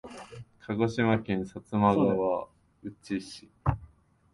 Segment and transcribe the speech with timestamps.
[0.61, 2.47] 鹿児島県薩摩川
[2.81, 3.51] 内市